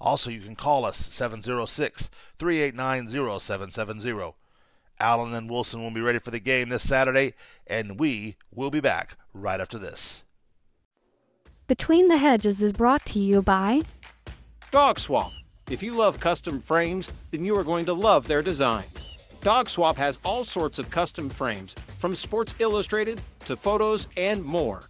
Also, 0.00 0.30
you 0.30 0.40
can 0.40 0.56
call 0.56 0.84
us 0.84 0.96
706 0.96 2.10
389 2.38 3.40
0770. 3.40 4.34
Allen 5.00 5.34
and 5.34 5.50
Wilson 5.50 5.82
will 5.82 5.90
be 5.90 6.00
ready 6.00 6.18
for 6.18 6.30
the 6.30 6.40
game 6.40 6.68
this 6.68 6.88
Saturday, 6.88 7.34
and 7.66 7.98
we 7.98 8.36
will 8.52 8.70
be 8.70 8.80
back 8.80 9.16
right 9.32 9.60
after 9.60 9.78
this. 9.78 10.24
Between 11.66 12.08
the 12.08 12.18
Hedges 12.18 12.62
is 12.62 12.72
brought 12.72 13.04
to 13.06 13.18
you 13.18 13.42
by 13.42 13.82
Dog 14.70 14.98
Swap. 14.98 15.32
If 15.70 15.82
you 15.82 15.94
love 15.94 16.20
custom 16.20 16.60
frames, 16.60 17.10
then 17.30 17.44
you 17.44 17.56
are 17.58 17.64
going 17.64 17.86
to 17.86 17.94
love 17.94 18.28
their 18.28 18.42
designs. 18.42 19.13
Dog 19.44 19.68
Swap 19.68 19.98
has 19.98 20.20
all 20.24 20.42
sorts 20.42 20.78
of 20.78 20.90
custom 20.90 21.28
frames, 21.28 21.74
from 21.98 22.14
Sports 22.14 22.54
Illustrated 22.60 23.20
to 23.40 23.56
photos 23.56 24.08
and 24.16 24.42
more. 24.42 24.80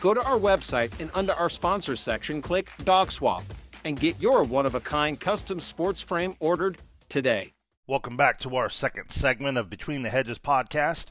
Go 0.00 0.14
to 0.14 0.22
our 0.22 0.38
website 0.38 0.92
and 1.00 1.10
under 1.14 1.32
our 1.32 1.50
sponsors 1.50 1.98
section, 1.98 2.40
click 2.40 2.70
Dog 2.84 3.10
Swap 3.10 3.42
and 3.84 3.98
get 3.98 4.22
your 4.22 4.44
one 4.44 4.66
of 4.66 4.76
a 4.76 4.80
kind 4.80 5.18
custom 5.18 5.58
sports 5.58 6.00
frame 6.00 6.36
ordered 6.38 6.78
today. 7.08 7.54
Welcome 7.88 8.16
back 8.16 8.38
to 8.38 8.54
our 8.54 8.70
second 8.70 9.10
segment 9.10 9.58
of 9.58 9.68
Between 9.68 10.02
the 10.02 10.10
Hedges 10.10 10.38
podcast. 10.38 11.10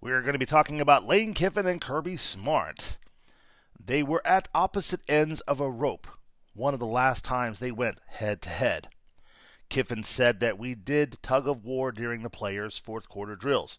We 0.00 0.10
are 0.10 0.22
going 0.22 0.32
to 0.32 0.40
be 0.40 0.44
talking 0.44 0.80
about 0.80 1.06
Lane 1.06 1.34
Kiffin 1.34 1.68
and 1.68 1.80
Kirby 1.80 2.16
Smart. 2.16 2.98
They 3.80 4.02
were 4.02 4.26
at 4.26 4.48
opposite 4.52 5.02
ends 5.08 5.40
of 5.42 5.60
a 5.60 5.70
rope 5.70 6.08
one 6.52 6.74
of 6.74 6.80
the 6.80 6.86
last 6.86 7.24
times 7.24 7.60
they 7.60 7.70
went 7.70 8.00
head 8.08 8.42
to 8.42 8.48
head. 8.48 8.88
Kiffin 9.72 10.04
said 10.04 10.40
that 10.40 10.58
we 10.58 10.74
did 10.74 11.16
tug 11.22 11.48
of 11.48 11.64
war 11.64 11.92
during 11.92 12.22
the 12.22 12.28
players' 12.28 12.76
fourth 12.76 13.08
quarter 13.08 13.34
drills. 13.34 13.78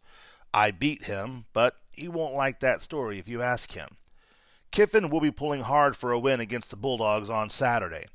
I 0.51 0.71
beat 0.71 1.03
him, 1.03 1.45
but 1.53 1.75
he 1.91 2.07
won't 2.07 2.33
like 2.33 2.61
that 2.61 2.81
story 2.81 3.19
if 3.19 3.27
you 3.27 3.43
ask 3.43 3.73
him. 3.73 3.89
Kiffin 4.71 5.11
will 5.11 5.21
be 5.21 5.29
pulling 5.29 5.61
hard 5.61 5.95
for 5.95 6.11
a 6.11 6.17
win 6.17 6.39
against 6.39 6.71
the 6.71 6.75
Bulldogs 6.75 7.29
on 7.29 7.51
Saturday. 7.51 8.07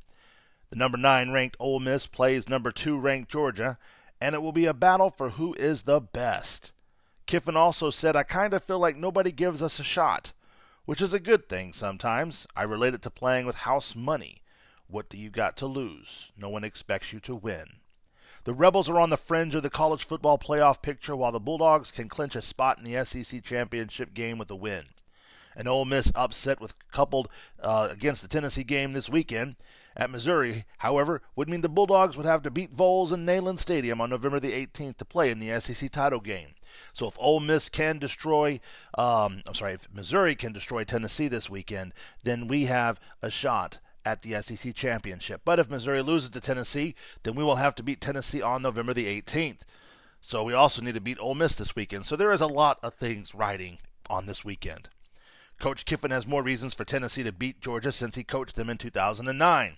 The 0.71 0.77
number 0.77 0.99
9 0.99 1.31
ranked 1.31 1.57
Ole 1.61 1.79
Miss 1.79 2.09
plays 2.09 2.49
number 2.49 2.73
2 2.73 2.99
ranked 2.99 3.31
Georgia, 3.31 3.79
and 4.21 4.35
it 4.35 4.43
will 4.43 4.51
be 4.51 4.67
a 4.67 4.75
battle 4.75 5.09
for 5.09 5.31
who 5.31 5.55
is 5.55 5.85
the 5.85 6.01
best. 6.01 6.73
Kiffin 7.27 7.57
also 7.57 7.91
said, 7.91 8.17
I 8.17 8.25
kind 8.25 8.55
of 8.55 8.65
feel 8.65 8.81
like 8.81 8.97
nobody 8.97 9.31
gives 9.31 9.63
us 9.63 9.79
a 9.79 9.85
shot, 9.85 10.33
which 10.85 11.01
is 11.01 11.15
a 11.15 11.21
good 11.21 11.49
thing 11.49 11.73
sometimes. 11.73 12.45
I 12.57 12.65
relate 12.65 12.95
it 12.95 13.03
to 13.03 13.11
playing 13.11 13.47
with 13.47 13.59
house 13.59 13.95
money. 13.95 14.43
What 14.91 15.11
do 15.11 15.19
you 15.19 15.29
got 15.29 15.55
to 15.59 15.67
lose? 15.67 16.33
No 16.37 16.49
one 16.49 16.65
expects 16.65 17.13
you 17.13 17.21
to 17.21 17.35
win. 17.35 17.67
The 18.45 18.55
Rebels 18.55 18.89
are 18.89 18.99
on 18.99 19.11
the 19.11 19.19
fringe 19.19 19.55
of 19.55 19.63
the 19.63 19.69
college 19.69 20.07
football 20.07 20.39
playoff 20.39 20.81
picture 20.81 21.15
while 21.15 21.33
the 21.33 21.39
Bulldogs 21.39 21.91
can 21.91 22.09
clinch 22.09 22.35
a 22.35 22.41
spot 22.41 22.79
in 22.79 22.85
the 22.85 23.05
SEC 23.05 23.45
championship 23.45 24.15
game 24.15 24.39
with 24.39 24.51
a 24.51 24.57
win. 24.57 24.85
An 25.55 25.69
Ole 25.69 25.85
Miss 25.85 26.11
upset 26.15 26.59
with 26.59 26.75
coupled 26.91 27.29
uh, 27.61 27.89
against 27.91 28.23
the 28.23 28.29
Tennessee 28.29 28.65
game 28.65 28.95
this 28.95 29.11
weekend 29.11 29.57
at 29.95 30.09
Missouri, 30.09 30.65
however, 30.79 31.21
would 31.37 31.51
mean 31.51 31.61
the 31.61 31.69
Bulldogs 31.69 32.17
would 32.17 32.25
have 32.25 32.43
to 32.45 32.51
beat 32.51 32.73
Vols 32.73 33.13
in 33.13 33.27
Neyland 33.27 33.59
Stadium 33.59 34.01
on 34.01 34.09
November 34.09 34.41
the 34.41 34.53
18th 34.53 34.97
to 34.97 35.05
play 35.05 35.31
in 35.31 35.39
the 35.39 35.61
SEC 35.61 35.91
title 35.91 36.21
game. 36.21 36.55
So 36.95 37.09
if 37.09 37.17
Ole 37.19 37.41
Miss 37.41 37.69
can 37.69 37.99
destroy, 37.99 38.61
um, 38.97 39.43
I'm 39.47 39.55
sorry, 39.55 39.75
if 39.75 39.89
Missouri 39.93 40.35
can 40.35 40.53
destroy 40.53 40.85
Tennessee 40.85 41.29
this 41.29 41.51
weekend, 41.51 41.93
then 42.25 42.49
we 42.49 42.67
have 42.67 42.99
a 43.21 43.31
shot 43.31 43.81
at 44.05 44.23
the 44.23 44.41
SEC 44.43 44.75
championship. 44.75 45.43
But 45.45 45.59
if 45.59 45.71
Missouri 45.71 46.03
loses 46.03 46.31
to 46.31 46.41
Tennessee, 46.41 46.95
then 47.23 47.35
we 47.35 47.45
will 47.45 47.57
have 47.57 47.75
to 47.77 47.83
beat 47.83 48.01
Tennessee 48.01 48.43
on 48.43 48.63
November 48.63 48.95
the 48.95 49.21
18th. 49.21 49.61
So 50.21 50.43
we 50.43 50.53
also 50.53 50.83
need 50.83 50.95
to 50.95 51.01
beat 51.01 51.21
Ole 51.21 51.35
Miss 51.35 51.55
this 51.57 51.77
weekend. 51.77 52.07
So 52.07 52.17
there 52.17 52.33
is 52.33 52.41
a 52.41 52.47
lot 52.47 52.79
of 52.83 52.95
things 52.95 53.35
riding 53.35 53.79
on 54.11 54.27
this 54.27 54.45
weekend. 54.45 54.89
Coach 55.59 55.85
Kiffin 55.85 56.11
has 56.11 56.27
more 56.27 56.43
reasons 56.43 56.75
for 56.75 56.85
Tennessee 56.85 57.25
to 57.25 57.33
beat 57.33 57.61
Georgia 57.61 57.93
since 57.93 58.15
he 58.15 58.25
coached 58.25 58.57
them 58.57 58.71
in 58.71 58.79
2009. 58.79 59.77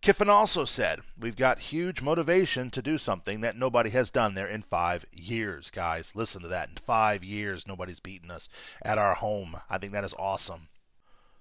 Kiffin 0.00 0.28
also 0.28 0.64
said, 0.64 1.00
We've 1.18 1.36
got 1.36 1.58
huge 1.58 2.02
motivation 2.02 2.70
to 2.70 2.82
do 2.82 2.98
something 2.98 3.40
that 3.40 3.56
nobody 3.56 3.90
has 3.90 4.10
done 4.10 4.34
there 4.34 4.46
in 4.46 4.62
five 4.62 5.04
years, 5.12 5.70
guys. 5.70 6.14
Listen 6.14 6.42
to 6.42 6.48
that. 6.48 6.68
In 6.68 6.76
five 6.76 7.24
years, 7.24 7.66
nobody's 7.66 8.00
beaten 8.00 8.30
us 8.30 8.48
at 8.82 8.98
our 8.98 9.14
home. 9.14 9.56
I 9.68 9.78
think 9.78 9.92
that 9.92 10.04
is 10.04 10.14
awesome. 10.18 10.68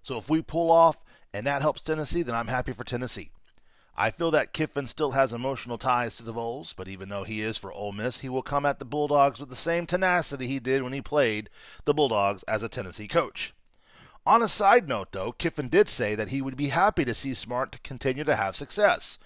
So 0.01 0.17
if 0.17 0.29
we 0.29 0.41
pull 0.41 0.71
off 0.71 1.03
and 1.33 1.45
that 1.45 1.61
helps 1.61 1.81
Tennessee, 1.81 2.23
then 2.23 2.35
I'm 2.35 2.47
happy 2.47 2.71
for 2.71 2.83
Tennessee. 2.83 3.31
I 3.99 4.11
feel 4.11 4.29
that 4.31 4.53
Kiffin 4.53 4.85
still 4.85 5.11
has 5.11 5.33
emotional 5.33 5.79
ties 5.79 6.15
to 6.15 6.23
the 6.23 6.31
Vols, 6.31 6.73
but 6.77 6.87
even 6.87 7.09
though 7.09 7.23
he 7.23 7.41
is 7.41 7.57
for 7.57 7.73
Ole 7.73 7.91
Miss, 7.91 8.19
he 8.19 8.29
will 8.29 8.43
come 8.43 8.63
at 8.63 8.77
the 8.77 8.85
Bulldogs 8.85 9.39
with 9.39 9.49
the 9.49 9.55
same 9.55 9.87
tenacity 9.87 10.45
he 10.45 10.59
did 10.59 10.83
when 10.83 10.93
he 10.93 11.01
played 11.01 11.49
the 11.85 11.95
Bulldogs 11.95 12.43
as 12.43 12.61
a 12.61 12.69
Tennessee 12.69 13.07
coach. 13.07 13.55
On 14.23 14.43
a 14.43 14.47
side 14.47 14.87
note, 14.87 15.13
though, 15.13 15.31
Kiffin 15.31 15.67
did 15.67 15.89
say 15.89 16.13
that 16.13 16.29
he 16.29 16.41
would 16.41 16.55
be 16.55 16.67
happy 16.67 17.05
to 17.05 17.15
see 17.15 17.33
Smart 17.33 17.81
continue 17.81 18.23
to 18.23 18.35
have 18.35 18.55
success. 18.55 19.17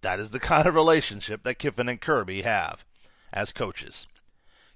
That 0.00 0.20
is 0.20 0.30
the 0.30 0.40
kind 0.40 0.66
of 0.66 0.74
relationship 0.74 1.42
that 1.42 1.58
Kiffin 1.58 1.88
and 1.88 2.00
Kirby 2.00 2.42
have 2.42 2.86
as 3.30 3.52
coaches. 3.52 4.06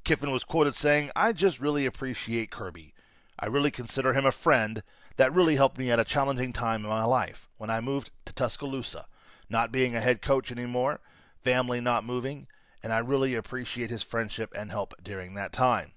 Kiffin 0.04 0.32
was 0.32 0.44
quoted 0.44 0.74
saying, 0.74 1.10
I 1.16 1.32
just 1.32 1.60
really 1.60 1.86
appreciate 1.86 2.50
Kirby. 2.50 2.92
I 3.38 3.46
really 3.46 3.70
consider 3.70 4.12
him 4.12 4.26
a 4.26 4.32
friend 4.32 4.82
that 5.16 5.32
really 5.34 5.56
helped 5.56 5.78
me 5.78 5.90
at 5.90 6.00
a 6.00 6.04
challenging 6.04 6.52
time 6.52 6.84
in 6.84 6.90
my 6.90 7.04
life 7.04 7.48
when 7.58 7.70
I 7.70 7.80
moved 7.80 8.10
to 8.24 8.32
Tuscaloosa, 8.32 9.06
not 9.48 9.72
being 9.72 9.94
a 9.94 10.00
head 10.00 10.22
coach 10.22 10.50
anymore, 10.50 11.00
family 11.40 11.80
not 11.80 12.04
moving, 12.04 12.46
and 12.82 12.92
I 12.92 12.98
really 12.98 13.34
appreciate 13.34 13.90
his 13.90 14.02
friendship 14.02 14.52
and 14.56 14.70
help 14.70 14.94
during 15.02 15.34
that 15.34 15.52
time. 15.52 15.92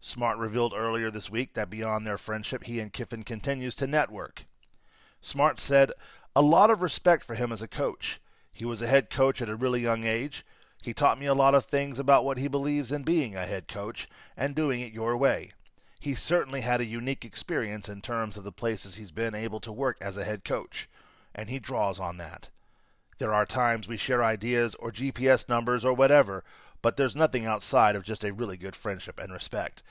Smart 0.00 0.38
revealed 0.38 0.74
earlier 0.76 1.10
this 1.10 1.30
week 1.30 1.54
that 1.54 1.70
beyond 1.70 2.06
their 2.06 2.18
friendship, 2.18 2.64
he 2.64 2.80
and 2.80 2.92
Kiffin 2.92 3.22
continues 3.22 3.76
to 3.76 3.86
network. 3.86 4.46
Smart 5.20 5.58
said, 5.58 5.92
a 6.34 6.42
lot 6.42 6.70
of 6.70 6.82
respect 6.82 7.24
for 7.24 7.34
him 7.34 7.52
as 7.52 7.62
a 7.62 7.68
coach. 7.68 8.20
He 8.52 8.64
was 8.64 8.82
a 8.82 8.86
head 8.86 9.10
coach 9.10 9.40
at 9.40 9.48
a 9.48 9.56
really 9.56 9.80
young 9.80 10.04
age, 10.04 10.44
he 10.82 10.92
taught 10.92 11.20
me 11.20 11.26
a 11.26 11.34
lot 11.34 11.54
of 11.54 11.64
things 11.64 12.00
about 12.00 12.24
what 12.24 12.38
he 12.38 12.48
believes 12.48 12.90
in 12.90 13.04
being 13.04 13.36
a 13.36 13.46
head 13.46 13.68
coach 13.68 14.08
and 14.36 14.54
doing 14.54 14.80
it 14.80 14.92
your 14.92 15.16
way. 15.16 15.52
He 16.02 16.16
certainly 16.16 16.62
had 16.62 16.80
a 16.80 16.84
unique 16.84 17.24
experience 17.24 17.88
in 17.88 18.00
terms 18.00 18.36
of 18.36 18.42
the 18.42 18.50
places 18.50 18.96
he's 18.96 19.12
been 19.12 19.36
able 19.36 19.60
to 19.60 19.70
work 19.70 19.98
as 20.00 20.16
a 20.16 20.24
head 20.24 20.44
coach, 20.44 20.88
and 21.32 21.48
he 21.48 21.60
draws 21.60 22.00
on 22.00 22.16
that. 22.16 22.48
There 23.18 23.32
are 23.32 23.46
times 23.46 23.86
we 23.86 23.96
share 23.96 24.24
ideas 24.24 24.74
or 24.76 24.90
GPS 24.90 25.48
numbers 25.48 25.84
or 25.84 25.92
whatever, 25.92 26.42
but 26.82 26.96
there's 26.96 27.14
nothing 27.14 27.46
outside 27.46 27.94
of 27.94 28.02
just 28.02 28.24
a 28.24 28.32
really 28.32 28.56
good 28.56 28.74
friendship 28.74 29.20
and 29.20 29.32
respect 29.32 29.84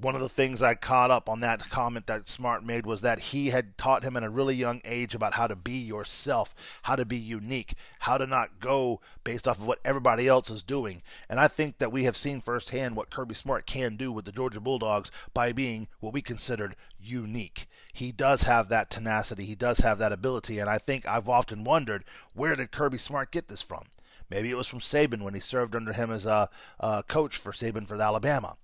one 0.00 0.14
of 0.14 0.20
the 0.20 0.28
things 0.28 0.62
I 0.62 0.74
caught 0.74 1.10
up 1.10 1.28
on 1.28 1.40
that 1.40 1.68
comment 1.68 2.06
that 2.06 2.28
Smart 2.28 2.64
made 2.64 2.86
was 2.86 3.02
that 3.02 3.20
he 3.20 3.50
had 3.50 3.76
taught 3.76 4.02
him 4.02 4.16
at 4.16 4.22
a 4.22 4.30
really 4.30 4.54
young 4.54 4.80
age 4.84 5.14
about 5.14 5.34
how 5.34 5.46
to 5.46 5.56
be 5.56 5.78
yourself, 5.78 6.54
how 6.82 6.96
to 6.96 7.04
be 7.04 7.18
unique, 7.18 7.74
how 8.00 8.16
to 8.16 8.26
not 8.26 8.60
go 8.60 9.00
based 9.24 9.46
off 9.46 9.58
of 9.58 9.66
what 9.66 9.80
everybody 9.84 10.26
else 10.26 10.48
is 10.48 10.62
doing. 10.62 11.02
And 11.28 11.38
I 11.38 11.48
think 11.48 11.78
that 11.78 11.92
we 11.92 12.04
have 12.04 12.16
seen 12.16 12.40
firsthand 12.40 12.96
what 12.96 13.10
Kirby 13.10 13.34
Smart 13.34 13.66
can 13.66 13.96
do 13.96 14.10
with 14.10 14.24
the 14.24 14.32
Georgia 14.32 14.60
Bulldogs 14.60 15.10
by 15.34 15.52
being 15.52 15.88
what 16.00 16.14
we 16.14 16.22
considered 16.22 16.76
unique. 16.98 17.66
He 17.92 18.12
does 18.12 18.42
have 18.42 18.68
that 18.68 18.88
tenacity, 18.88 19.44
he 19.44 19.54
does 19.54 19.78
have 19.78 19.98
that 19.98 20.12
ability, 20.12 20.58
and 20.58 20.70
I 20.70 20.78
think 20.78 21.06
I've 21.06 21.28
often 21.28 21.64
wondered 21.64 22.04
where 22.32 22.54
did 22.54 22.70
Kirby 22.70 22.98
Smart 22.98 23.30
get 23.30 23.48
this 23.48 23.62
from? 23.62 23.84
Maybe 24.30 24.50
it 24.50 24.56
was 24.56 24.68
from 24.68 24.78
Saban 24.78 25.22
when 25.22 25.34
he 25.34 25.40
served 25.40 25.74
under 25.74 25.92
him 25.92 26.10
as 26.10 26.24
a, 26.24 26.48
a 26.78 27.02
coach 27.02 27.36
for 27.36 27.52
Saban 27.52 27.86
for 27.86 28.00
Alabama. 28.00 28.56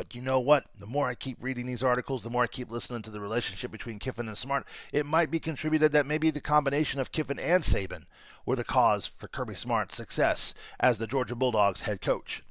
But 0.00 0.14
you 0.14 0.22
know 0.22 0.40
what? 0.40 0.64
The 0.78 0.86
more 0.86 1.08
I 1.08 1.14
keep 1.14 1.36
reading 1.42 1.66
these 1.66 1.82
articles, 1.82 2.22
the 2.22 2.30
more 2.30 2.44
I 2.44 2.46
keep 2.46 2.70
listening 2.70 3.02
to 3.02 3.10
the 3.10 3.20
relationship 3.20 3.70
between 3.70 3.98
Kiffin 3.98 4.28
and 4.28 4.38
Smart, 4.38 4.66
it 4.94 5.04
might 5.04 5.30
be 5.30 5.38
contributed 5.38 5.92
that 5.92 6.06
maybe 6.06 6.30
the 6.30 6.40
combination 6.40 7.00
of 7.00 7.12
Kiffin 7.12 7.38
and 7.38 7.62
Saban 7.62 8.04
were 8.46 8.56
the 8.56 8.64
cause 8.64 9.06
for 9.06 9.28
Kirby 9.28 9.56
Smart's 9.56 9.94
success 9.94 10.54
as 10.80 10.96
the 10.96 11.06
Georgia 11.06 11.34
Bulldogs 11.34 11.82
head 11.82 12.00
coach. 12.00 12.42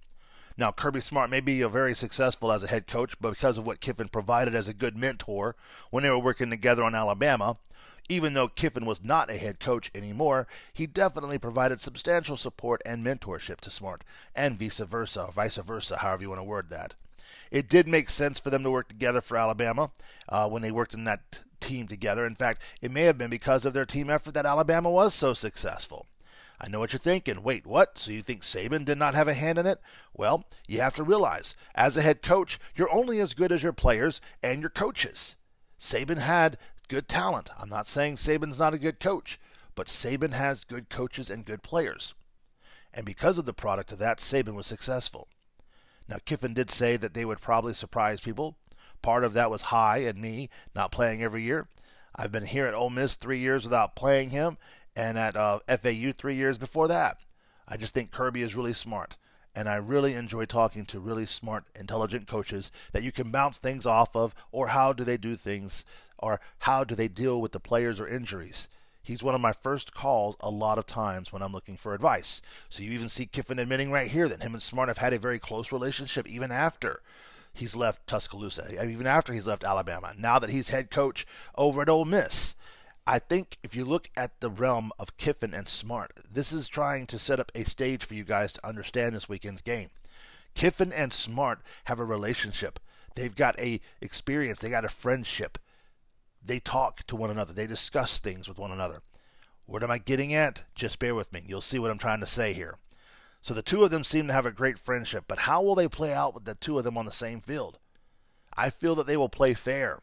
Now, 0.58 0.72
Kirby 0.72 1.02
Smart 1.02 1.32
may 1.32 1.40
be 1.40 1.64
very 1.64 1.96
successful 1.96 2.52
as 2.52 2.62
a 2.62 2.68
head 2.68 2.86
coach, 2.86 3.20
but 3.20 3.32
because 3.32 3.58
of 3.58 3.66
what 3.66 3.82
Kiffin 3.82 4.10
provided 4.10 4.54
as 4.54 4.68
a 4.68 4.74
good 4.76 4.96
mentor 4.96 5.56
when 5.90 6.04
they 6.04 6.12
were 6.12 6.20
working 6.20 6.52
together 6.52 6.84
on 6.84 6.94
Alabama, 6.94 7.58
even 8.08 8.36
though 8.36 8.48
Kiffin 8.48 8.86
was 8.86 9.04
not 9.04 9.32
a 9.32 9.38
head 9.38 9.60
coach 9.60 9.90
anymore, 9.96 10.46
he 10.72 10.86
definitely 10.86 11.40
provided 11.40 11.82
substantial 11.82 12.38
support 12.38 12.80
and 12.86 13.04
mentorship 13.04 13.60
to 13.62 13.72
Smart, 13.72 14.04
and 14.36 14.56
vice 14.56 14.78
versa, 14.78 15.30
vice 15.34 15.58
versa, 15.58 15.98
however 15.98 16.22
you 16.22 16.30
want 16.30 16.38
to 16.38 16.44
word 16.44 16.70
that. 16.70 16.94
It 17.52 17.70
did 17.70 17.88
make 17.88 18.10
sense 18.10 18.40
for 18.40 18.50
them 18.50 18.64
to 18.64 18.72
work 18.72 18.88
together 18.88 19.22
for 19.22 19.38
Alabama 19.38 19.92
uh, 20.28 20.50
when 20.50 20.62
they 20.62 20.72
worked 20.72 20.94
in 20.94 21.04
that 21.06 21.42
team 21.60 21.88
together. 21.88 22.26
In 22.26 22.36
fact, 22.36 22.62
it 22.82 22.92
may 22.92 23.04
have 23.04 23.18
been 23.18 23.30
because 23.30 23.66
of 23.66 23.74
their 23.74 23.86
team 23.86 24.10
effort 24.10 24.34
that 24.34 24.46
Alabama 24.46 24.90
was 24.90 25.14
so 25.14 25.34
successful. 25.34 26.06
I 26.62 26.68
know 26.68 26.80
what 26.80 26.92
you're 26.92 27.00
thinking. 27.00 27.42
Wait, 27.42 27.66
what? 27.66 27.98
So 27.98 28.12
you 28.12 28.22
think 28.22 28.42
Saban 28.42 28.84
did 28.84 28.98
not 28.98 29.16
have 29.16 29.30
a 29.30 29.34
hand 29.34 29.58
in 29.58 29.66
it? 29.66 29.80
Well, 30.14 30.44
you 30.68 30.82
have 30.82 30.96
to 30.96 31.04
realize, 31.04 31.56
as 31.74 31.96
a 31.96 32.02
head 32.02 32.22
coach, 32.22 32.60
you're 32.76 32.94
only 32.94 33.20
as 33.20 33.34
good 33.34 33.52
as 33.52 33.64
your 33.64 33.74
players 33.74 34.20
and 34.44 34.60
your 34.60 34.70
coaches. 34.70 35.38
Saban 35.80 36.18
had 36.18 36.58
good 36.90 37.08
talent. 37.08 37.50
I'm 37.58 37.70
not 37.70 37.88
saying 37.88 38.18
Saban's 38.18 38.60
not 38.60 38.74
a 38.74 38.80
good 38.80 39.00
coach, 39.00 39.40
but 39.74 39.88
Saban 39.88 40.34
has 40.34 40.66
good 40.66 40.90
coaches 40.90 41.30
and 41.30 41.46
good 41.46 41.64
players. 41.64 42.14
And 42.94 43.06
because 43.06 43.38
of 43.38 43.46
the 43.46 43.54
product 43.54 43.94
of 43.94 44.00
that, 44.00 44.18
Saban 44.18 44.56
was 44.56 44.68
successful. 44.68 45.30
Now, 46.10 46.18
Kiffin 46.26 46.56
did 46.56 46.72
say 46.72 46.98
that 46.98 47.14
they 47.14 47.24
would 47.24 47.40
probably 47.40 47.76
surprise 47.76 48.20
people. 48.20 48.56
Part 49.04 49.24
of 49.24 49.34
that 49.34 49.52
was 49.52 49.62
High 49.62 50.00
and 50.00 50.20
me 50.20 50.50
not 50.74 50.92
playing 50.92 51.22
every 51.22 51.44
year. 51.44 51.68
I've 52.16 52.32
been 52.32 52.48
here 52.48 52.66
at 52.66 52.74
Ole 52.74 52.90
Miss 52.90 53.16
three 53.16 53.38
years 53.38 53.64
without 53.64 53.96
playing 53.96 54.32
him, 54.32 54.58
and 54.96 55.20
at 55.20 55.36
uh, 55.36 55.60
FAU 55.68 56.12
three 56.12 56.34
years 56.34 56.58
before 56.58 56.88
that. 56.88 57.18
I 57.68 57.78
just 57.78 57.94
think 57.94 58.12
Kirby 58.12 58.42
is 58.42 58.56
really 58.56 58.74
smart, 58.74 59.18
and 59.56 59.70
I 59.70 59.76
really 59.76 60.16
enjoy 60.16 60.46
talking 60.46 60.84
to 60.88 61.00
really 61.00 61.28
smart, 61.28 61.66
intelligent 61.80 62.28
coaches 62.28 62.72
that 62.92 63.04
you 63.04 63.12
can 63.12 63.30
bounce 63.30 63.60
things 63.60 63.86
off 63.86 64.16
of, 64.16 64.34
or 64.52 64.70
how 64.70 64.92
do 64.92 65.04
they 65.04 65.18
do 65.18 65.36
things, 65.36 65.86
or 66.18 66.42
how 66.60 66.84
do 66.84 66.96
they 66.96 67.08
deal 67.08 67.40
with 67.40 67.52
the 67.52 67.60
players 67.60 68.00
or 68.00 68.08
injuries. 68.08 68.68
He's 69.10 69.24
one 69.24 69.34
of 69.34 69.42
my 69.42 69.54
first 69.54 69.92
calls 69.92 70.36
a 70.40 70.52
lot 70.52 70.78
of 70.78 70.86
times 70.86 71.34
when 71.34 71.42
I'm 71.42 71.52
looking 71.52 71.78
for 71.78 71.96
advice. 71.96 72.44
So 72.70 72.84
you 72.84 72.92
even 72.92 73.10
see 73.10 73.26
Kiffin 73.26 73.58
admitting 73.58 73.90
right 73.90 74.06
here 74.06 74.30
that 74.30 74.44
him 74.44 74.54
and 74.54 74.62
Smart 74.62 74.88
have 74.88 75.00
had 75.00 75.14
a 75.14 75.18
very 75.18 75.40
close 75.40 75.72
relationship 75.72 76.28
even 76.28 76.52
after 76.52 77.02
he's 77.52 77.76
left 77.76 78.06
Tuscaloosa, 78.06 78.88
even 78.88 79.08
after 79.08 79.34
he's 79.34 79.48
left 79.48 79.64
Alabama. 79.64 80.14
Now 80.16 80.38
that 80.38 80.52
he's 80.52 80.70
head 80.70 80.92
coach 80.92 81.26
over 81.56 81.82
at 81.82 81.90
Ole 81.90 82.06
Miss. 82.06 82.54
I 83.08 83.18
think 83.18 83.58
if 83.64 83.76
you 83.76 83.84
look 83.84 84.12
at 84.16 84.42
the 84.42 84.50
realm 84.52 84.92
of 85.00 85.18
Kiffin 85.18 85.56
and 85.56 85.68
Smart, 85.68 86.12
this 86.32 86.54
is 86.54 86.68
trying 86.68 87.08
to 87.08 87.18
set 87.18 87.40
up 87.40 87.52
a 87.56 87.64
stage 87.64 88.06
for 88.06 88.14
you 88.14 88.24
guys 88.24 88.54
to 88.54 88.68
understand 88.68 89.16
this 89.16 89.28
weekend's 89.28 89.64
game. 89.64 89.90
Kiffin 90.54 90.94
and 90.94 91.12
Smart 91.12 91.62
have 91.86 92.00
a 92.00 92.06
relationship. 92.06 92.80
They've 93.16 93.36
got 93.36 93.60
a 93.60 93.82
experience. 94.02 94.60
They 94.60 94.70
got 94.70 94.86
a 94.86 94.90
friendship. 94.90 95.58
They 96.44 96.60
talk 96.60 97.04
to 97.08 97.16
one 97.16 97.30
another. 97.30 97.54
They 97.54 97.68
discuss 97.68 98.20
things 98.20 98.48
with 98.48 98.58
one 98.58 98.72
another. 98.72 99.02
What 99.66 99.84
am 99.84 99.92
I 99.92 99.98
getting 100.00 100.34
at? 100.34 100.64
Just 100.74 101.00
bear 101.00 101.14
with 101.14 101.32
me. 101.32 101.44
You'll 101.46 101.62
see 101.62 101.80
what 101.80 101.92
I'm 101.92 102.00
trying 102.00 102.22
to 102.22 102.26
say 102.26 102.54
here. 102.54 102.76
So 103.42 103.54
the 103.54 103.62
two 103.62 103.84
of 103.84 103.92
them 103.92 104.04
seem 104.04 104.28
to 104.28 104.34
have 104.34 104.46
a 104.46 104.52
great 104.52 104.80
friendship, 104.80 105.26
but 105.28 105.40
how 105.40 105.62
will 105.62 105.76
they 105.76 105.88
play 105.88 106.14
out 106.14 106.34
with 106.34 106.46
the 106.46 106.56
two 106.56 106.78
of 106.78 106.84
them 106.84 106.98
on 106.98 107.06
the 107.06 107.12
same 107.12 107.40
field? 107.40 107.80
I 108.56 108.70
feel 108.70 108.96
that 108.96 109.08
they 109.08 109.16
will 109.16 109.30
play 109.30 109.54
fair, 109.54 110.02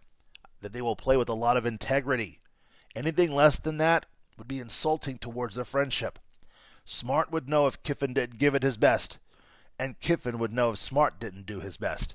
that 0.62 0.72
they 0.72 0.80
will 0.80 0.96
play 0.96 1.16
with 1.16 1.28
a 1.28 1.34
lot 1.34 1.56
of 1.56 1.66
integrity. 1.66 2.40
Anything 2.94 3.34
less 3.34 3.58
than 3.58 3.76
that 3.78 4.06
would 4.38 4.48
be 4.48 4.60
insulting 4.60 5.18
towards 5.18 5.56
their 5.56 5.64
friendship. 5.64 6.18
Smart 6.84 7.30
would 7.30 7.48
know 7.48 7.66
if 7.66 7.82
Kiffin 7.82 8.14
didn't 8.14 8.38
give 8.38 8.54
it 8.54 8.62
his 8.62 8.76
best, 8.76 9.18
and 9.78 10.00
Kiffin 10.00 10.38
would 10.38 10.52
know 10.52 10.70
if 10.70 10.78
Smart 10.78 11.20
didn't 11.20 11.44
do 11.44 11.60
his 11.60 11.76
best. 11.76 12.14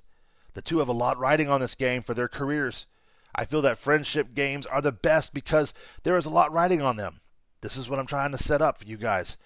The 0.53 0.61
two 0.61 0.79
have 0.79 0.87
a 0.87 0.93
lot 0.93 1.19
riding 1.19 1.49
on 1.49 1.61
this 1.61 1.75
game 1.75 2.01
for 2.01 2.13
their 2.13 2.27
careers. 2.27 2.87
I 3.35 3.45
feel 3.45 3.61
that 3.61 3.77
friendship 3.77 4.33
games 4.33 4.65
are 4.65 4.81
the 4.81 4.91
best 4.91 5.33
because 5.33 5.73
there 6.03 6.17
is 6.17 6.25
a 6.25 6.29
lot 6.29 6.51
riding 6.51 6.81
on 6.81 6.97
them. 6.97 7.21
This 7.61 7.77
is 7.77 7.89
what 7.89 7.99
I'm 7.99 8.07
trying 8.07 8.31
to 8.31 8.37
set 8.37 8.61
up 8.61 8.77
for 8.79 8.85
you 8.85 8.97
guys. 8.97 9.37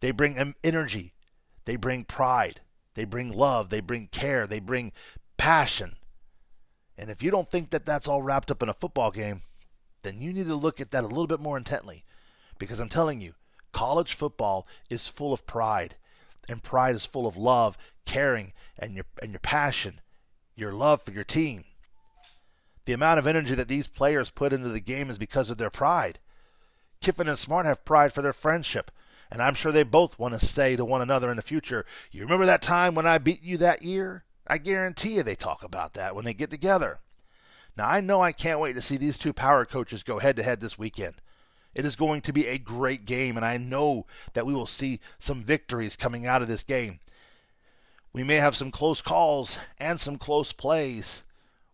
They 0.00 0.10
bring 0.10 0.54
energy, 0.62 1.12
they 1.64 1.76
bring 1.76 2.04
pride, 2.04 2.60
they 2.94 3.04
bring 3.04 3.32
love, 3.32 3.70
they 3.70 3.80
bring 3.80 4.08
care, 4.08 4.46
they 4.46 4.60
bring 4.60 4.92
passion. 5.36 5.96
And 6.96 7.10
if 7.10 7.22
you 7.22 7.30
don't 7.30 7.50
think 7.50 7.70
that 7.70 7.86
that's 7.86 8.06
all 8.06 8.22
wrapped 8.22 8.50
up 8.50 8.62
in 8.62 8.68
a 8.68 8.74
football 8.74 9.10
game, 9.10 9.42
then 10.02 10.20
you 10.20 10.32
need 10.32 10.46
to 10.46 10.54
look 10.54 10.80
at 10.80 10.90
that 10.92 11.04
a 11.04 11.08
little 11.08 11.26
bit 11.26 11.40
more 11.40 11.56
intently. 11.56 12.04
Because 12.58 12.78
I'm 12.78 12.88
telling 12.88 13.20
you, 13.20 13.32
college 13.72 14.14
football 14.14 14.66
is 14.88 15.08
full 15.08 15.32
of 15.32 15.46
pride. 15.46 15.96
And 16.48 16.62
pride 16.62 16.94
is 16.94 17.06
full 17.06 17.26
of 17.26 17.36
love, 17.36 17.76
caring, 18.04 18.52
and 18.78 18.92
your 18.92 19.06
and 19.22 19.32
your 19.32 19.40
passion, 19.40 20.00
your 20.54 20.72
love 20.72 21.02
for 21.02 21.10
your 21.10 21.24
team. 21.24 21.64
The 22.86 22.92
amount 22.92 23.18
of 23.18 23.26
energy 23.26 23.54
that 23.54 23.68
these 23.68 23.88
players 23.88 24.30
put 24.30 24.52
into 24.52 24.68
the 24.68 24.80
game 24.80 25.10
is 25.10 25.18
because 25.18 25.50
of 25.50 25.56
their 25.56 25.70
pride. 25.70 26.18
Kiffin 27.00 27.28
and 27.28 27.38
Smart 27.38 27.66
have 27.66 27.84
pride 27.84 28.12
for 28.12 28.22
their 28.22 28.32
friendship, 28.32 28.90
and 29.30 29.42
I'm 29.42 29.54
sure 29.54 29.72
they 29.72 29.82
both 29.82 30.18
want 30.18 30.38
to 30.38 30.44
say 30.44 30.76
to 30.76 30.84
one 30.84 31.02
another 31.02 31.30
in 31.30 31.36
the 31.36 31.42
future, 31.42 31.84
You 32.10 32.22
remember 32.22 32.46
that 32.46 32.62
time 32.62 32.94
when 32.94 33.06
I 33.06 33.18
beat 33.18 33.42
you 33.42 33.56
that 33.58 33.82
year? 33.82 34.24
I 34.46 34.58
guarantee 34.58 35.16
you 35.16 35.22
they 35.22 35.34
talk 35.34 35.62
about 35.62 35.94
that 35.94 36.14
when 36.14 36.24
they 36.24 36.34
get 36.34 36.50
together. 36.50 37.00
Now, 37.76 37.88
I 37.88 38.00
know 38.00 38.20
I 38.20 38.32
can't 38.32 38.60
wait 38.60 38.74
to 38.74 38.82
see 38.82 38.96
these 38.96 39.18
two 39.18 39.32
power 39.32 39.64
coaches 39.64 40.02
go 40.02 40.18
head 40.18 40.36
to 40.36 40.42
head 40.42 40.60
this 40.60 40.78
weekend. 40.78 41.14
It 41.74 41.84
is 41.84 41.96
going 41.96 42.20
to 42.22 42.32
be 42.32 42.46
a 42.46 42.58
great 42.58 43.04
game, 43.04 43.36
and 43.36 43.44
I 43.44 43.56
know 43.56 44.06
that 44.34 44.46
we 44.46 44.54
will 44.54 44.66
see 44.66 45.00
some 45.18 45.42
victories 45.42 45.96
coming 45.96 46.24
out 46.24 46.40
of 46.40 46.48
this 46.48 46.62
game. 46.62 47.00
We 48.12 48.22
may 48.22 48.36
have 48.36 48.54
some 48.54 48.70
close 48.70 49.02
calls 49.02 49.58
and 49.78 49.98
some 49.98 50.18
close 50.18 50.52
plays, 50.52 51.24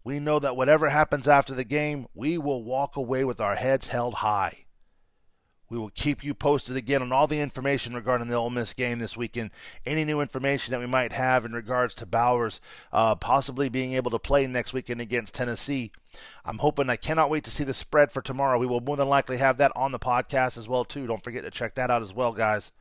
we 0.05 0.19
know 0.19 0.39
that 0.39 0.57
whatever 0.57 0.89
happens 0.89 1.29
after 1.29 1.55
the 1.55 1.65
game, 1.65 2.07
we 2.15 2.39
will 2.39 2.63
walk 2.63 2.97
away 2.97 3.25
with 3.25 3.41
our 3.41 3.57
heads 3.57 3.89
held 3.89 4.15
high. 4.15 4.65
We 5.71 5.79
will 5.79 5.91
keep 5.91 6.25
you 6.25 6.35
posted 6.35 6.77
again 6.77 7.01
on 7.01 7.13
all 7.13 7.29
the 7.29 7.39
information 7.39 7.95
regarding 7.95 8.27
the 8.27 8.35
Ole 8.35 8.51
Miss 8.51 8.75
game 8.75 8.99
this 8.99 9.17
weekend. 9.17 9.51
Any 9.87 10.05
new 10.05 10.21
information 10.21 10.73
that 10.73 10.81
we 10.81 10.87
might 10.87 11.13
have 11.13 11.45
in 11.45 11.53
regards 11.53 11.95
to 11.95 12.07
Bowers 12.07 12.61
uh, 12.93 13.15
possibly 13.15 13.69
being 13.69 13.93
able 13.93 14.11
to 14.11 14.19
play 14.19 14.49
next 14.49 14.73
weekend 14.73 15.01
against 15.01 15.35
Tennessee. 15.35 15.93
I'm 16.45 16.59
hoping 16.59 16.91
I 16.91 16.97
cannot 16.97 17.31
wait 17.31 17.45
to 17.45 17.53
see 17.53 17.63
the 17.63 17.73
spread 17.73 18.11
for 18.11 18.21
tomorrow. 18.21 18.59
We 18.59 18.67
will 18.67 18.81
more 18.81 18.97
than 18.97 19.09
likely 19.09 19.37
have 19.37 19.59
that 19.59 19.71
on 19.77 19.93
the 19.93 20.01
podcast 20.01 20.59
as 20.59 20.67
well 20.67 20.85
too. 20.85 21.07
Don't 21.07 21.23
forget 21.23 21.45
to 21.45 21.53
check 21.53 21.77
that 21.77 21.91
out 21.91 22.03
as 22.03 22.13
well, 22.13 22.33
guys. 22.33 22.73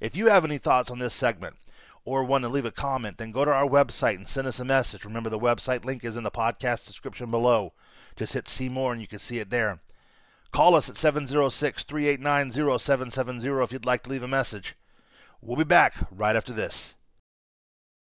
If 0.00 0.14
you 0.14 0.28
have 0.28 0.44
any 0.44 0.58
thoughts 0.58 0.88
on 0.88 1.00
this 1.00 1.14
segment 1.14 1.56
or 2.06 2.24
want 2.24 2.44
to 2.44 2.48
leave 2.48 2.64
a 2.64 2.70
comment, 2.70 3.18
then 3.18 3.32
go 3.32 3.44
to 3.44 3.50
our 3.50 3.68
website 3.68 4.14
and 4.14 4.28
send 4.28 4.46
us 4.46 4.60
a 4.60 4.64
message. 4.64 5.04
Remember 5.04 5.28
the 5.28 5.38
website 5.38 5.84
link 5.84 6.04
is 6.04 6.16
in 6.16 6.22
the 6.22 6.30
podcast 6.30 6.86
description 6.86 7.30
below. 7.30 7.72
Just 8.14 8.32
hit 8.32 8.48
see 8.48 8.68
more 8.68 8.92
and 8.92 9.00
you 9.00 9.08
can 9.08 9.18
see 9.18 9.40
it 9.40 9.50
there. 9.50 9.80
Call 10.52 10.76
us 10.76 10.88
at 10.88 10.96
706 10.96 11.84
389 11.84 12.78
0770 12.78 13.62
if 13.62 13.72
you'd 13.72 13.84
like 13.84 14.04
to 14.04 14.10
leave 14.10 14.22
a 14.22 14.28
message. 14.28 14.76
We'll 15.42 15.56
be 15.56 15.64
back 15.64 15.94
right 16.10 16.36
after 16.36 16.52
this. 16.52 16.94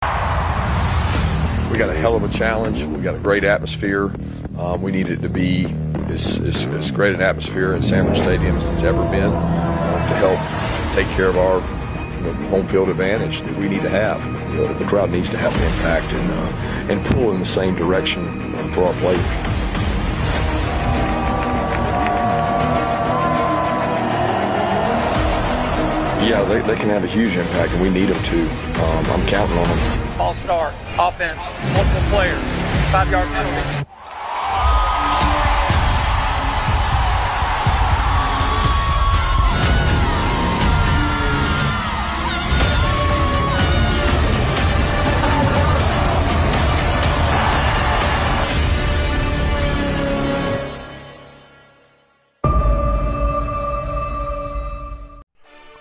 We 0.02 1.78
got 1.78 1.90
a 1.90 1.94
hell 1.94 2.16
of 2.16 2.24
a 2.24 2.28
challenge. 2.28 2.82
We 2.84 3.02
got 3.02 3.14
a 3.14 3.18
great 3.18 3.44
atmosphere. 3.44 4.10
Um, 4.58 4.82
we 4.82 4.90
need 4.90 5.08
it 5.08 5.20
to 5.22 5.28
be 5.28 5.66
as, 6.08 6.40
as, 6.40 6.66
as, 6.66 6.90
great 6.90 7.14
an 7.14 7.20
atmosphere 7.20 7.74
in 7.74 7.82
Sanford 7.82 8.16
Stadium 8.16 8.56
as 8.56 8.68
it's 8.68 8.82
ever 8.82 9.04
been 9.10 9.30
um, 9.30 10.08
to 10.08 10.16
help 10.16 10.96
take 10.96 11.06
care 11.16 11.28
of 11.28 11.36
our 11.36 11.79
know, 12.20 12.32
home 12.48 12.66
field 12.68 12.88
advantage 12.88 13.42
that 13.42 13.56
we 13.56 13.68
need 13.68 13.82
to 13.82 13.90
have. 13.90 14.24
You 14.52 14.66
know, 14.66 14.74
the 14.74 14.84
crowd 14.84 15.10
needs 15.10 15.30
to 15.30 15.36
have 15.36 15.54
an 15.56 15.62
impact 15.72 16.12
and, 16.12 16.30
uh, 16.30 16.92
and 16.92 17.06
pull 17.06 17.32
in 17.32 17.40
the 17.40 17.46
same 17.46 17.74
direction 17.74 18.26
um, 18.56 18.72
for 18.72 18.84
our 18.84 18.94
players. 18.94 19.20
Yeah, 26.28 26.44
they, 26.44 26.60
they 26.60 26.76
can 26.76 26.90
have 26.90 27.02
a 27.02 27.08
huge 27.08 27.36
impact, 27.36 27.72
and 27.72 27.82
we 27.82 27.90
need 27.90 28.06
them 28.06 28.22
to. 28.22 28.40
Um, 28.84 29.06
I'm 29.06 29.26
counting 29.26 29.56
on 29.56 29.66
them. 29.66 30.20
All 30.20 30.34
star, 30.34 30.74
offense, 30.98 31.54
multiple 31.74 32.02
players, 32.10 32.38
five 32.92 33.10
yard 33.10 33.26
penalty. 33.28 33.86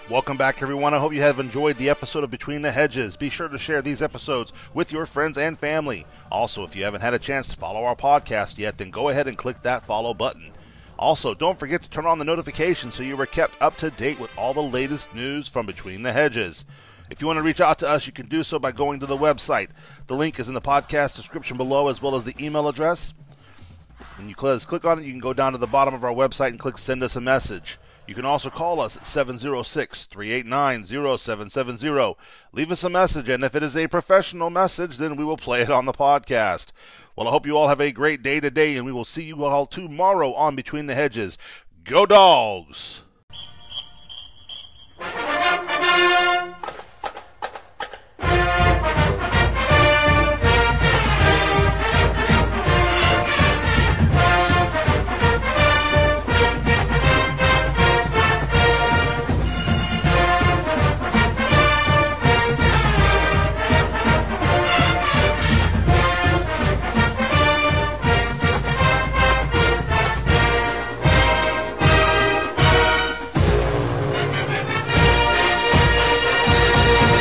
Welcome 0.10 0.38
back, 0.38 0.64
everyone. 0.64 0.96
I 0.96 0.98
hope 0.98 1.14
you 1.14 1.22
have 1.22 1.40
enjoyed 1.40 1.76
the 1.78 1.92
episode 1.92 2.24
of 2.24 2.32
Between 2.32 2.64
the 2.64 2.72
Hedges. 2.72 3.16
Be 3.16 3.30
sure 3.30 3.48
to 3.48 3.60
share 3.60 3.84
these 3.84 4.02
episodes 4.02 4.52
with 4.74 4.92
your 4.92 5.06
friends 5.06 5.38
and 5.38 5.56
family. 5.56 6.08
Also, 6.32 6.64
if 6.64 6.76
you 6.76 6.84
haven't 6.84 7.02
had 7.02 7.14
a 7.14 7.20
chance 7.20 7.48
to 7.50 7.56
follow 7.56 7.84
our 7.84 7.96
podcast 7.96 8.58
yet, 8.58 8.80
then 8.80 8.90
go 8.90 9.10
ahead 9.10 9.28
and 9.28 9.38
click 9.38 9.62
that 9.62 9.86
follow 9.86 10.16
button. 10.16 10.50
Also, 10.98 11.36
don't 11.36 11.60
forget 11.60 11.84
to 11.84 11.90
turn 11.92 12.08
on 12.08 12.18
the 12.18 12.26
notifications 12.26 12.96
so 12.96 13.04
you 13.04 13.22
are 13.22 13.28
kept 13.28 13.62
up 13.62 13.78
to 13.78 13.92
date 13.92 14.20
with 14.20 14.36
all 14.36 14.56
the 14.56 14.64
latest 14.64 15.14
news 15.14 15.48
from 15.48 15.68
Between 15.68 16.02
the 16.02 16.12
Hedges. 16.12 16.66
If 17.12 17.22
you 17.22 17.28
want 17.28 17.38
to 17.38 17.44
reach 17.44 17.62
out 17.62 17.78
to 17.80 17.88
us, 17.88 18.08
you 18.08 18.12
can 18.12 18.26
do 18.26 18.42
so 18.42 18.58
by 18.58 18.72
going 18.72 19.00
to 19.02 19.06
the 19.06 19.16
website. 19.16 19.70
The 20.08 20.16
link 20.16 20.40
is 20.40 20.48
in 20.48 20.56
the 20.56 20.60
podcast 20.60 21.18
description 21.18 21.56
below, 21.56 21.88
as 21.88 22.02
well 22.02 22.16
as 22.16 22.24
the 22.24 22.36
email 22.44 22.68
address. 22.68 23.14
When 24.18 24.28
you 24.28 24.34
click 24.34 24.86
on 24.86 24.98
it, 24.98 25.06
you 25.06 25.12
can 25.12 25.22
go 25.22 25.34
down 25.34 25.52
to 25.52 25.60
the 25.60 25.68
bottom 25.68 25.94
of 25.94 26.04
our 26.04 26.16
website 26.16 26.50
and 26.50 26.60
click 26.60 26.80
send 26.80 27.04
us 27.04 27.16
a 27.16 27.22
message. 27.22 27.78
You 28.10 28.16
can 28.16 28.26
also 28.26 28.50
call 28.50 28.82
us 28.82 28.98
at 28.98 29.06
706 29.06 30.08
389 30.08 30.86
0770. 30.88 32.16
Leave 32.52 32.72
us 32.72 32.84
a 32.84 32.90
message, 32.90 33.30
and 33.30 33.44
if 33.44 33.54
it 33.54 33.62
is 33.62 33.78
a 33.78 33.86
professional 33.86 34.50
message, 34.50 34.98
then 34.98 35.16
we 35.16 35.24
will 35.24 35.38
play 35.38 35.62
it 35.62 35.70
on 35.70 35.86
the 35.86 35.92
podcast. 35.92 36.72
Well, 37.16 37.28
I 37.28 37.32
hope 37.32 37.46
you 37.46 37.56
all 37.56 37.68
have 37.68 37.80
a 37.80 37.92
great 37.92 38.24
day 38.24 38.40
today, 38.40 38.76
and 38.78 38.84
we 38.88 38.92
will 38.92 39.06
see 39.06 39.26
you 39.26 39.44
all 39.44 39.68
tomorrow 39.68 40.34
on 40.34 40.56
Between 40.56 40.88
the 40.88 40.96
Hedges. 40.96 41.38
Go, 41.84 42.08
dogs! 42.08 43.04